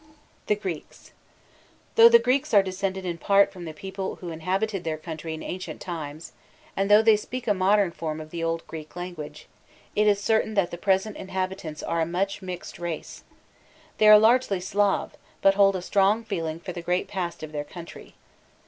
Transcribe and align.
THE 0.47 0.55
GREEKS. 0.55 1.11
Though 1.93 2.09
the 2.09 2.17
Greeks 2.17 2.55
are 2.55 2.63
descended 2.63 3.05
in 3.05 3.19
part 3.19 3.53
from 3.53 3.65
the 3.65 3.71
people 3.75 4.15
who 4.15 4.31
inhabited 4.31 4.83
their 4.83 4.97
country 4.97 5.35
in 5.35 5.43
ancient 5.43 5.79
times, 5.79 6.31
and 6.75 6.89
though 6.89 7.03
they 7.03 7.15
speak 7.15 7.47
a 7.47 7.53
modern 7.53 7.91
form 7.91 8.19
of 8.19 8.31
the 8.31 8.43
old 8.43 8.65
Greek 8.65 8.95
language, 8.95 9.45
it 9.95 10.07
is 10.07 10.19
certain 10.19 10.55
that 10.55 10.71
the 10.71 10.77
present 10.79 11.17
inhabitants 11.17 11.83
are 11.83 12.01
a 12.01 12.07
much 12.07 12.41
mixed 12.41 12.79
race. 12.79 13.23
They 13.99 14.07
are 14.07 14.17
largely 14.17 14.59
Slav, 14.59 15.15
but 15.39 15.53
hold 15.53 15.75
a 15.75 15.83
strong 15.83 16.23
feeling 16.23 16.59
for 16.59 16.71
the 16.73 16.81
great 16.81 17.07
past 17.07 17.43
of 17.43 17.51
their 17.51 17.63
country. 17.63 18.15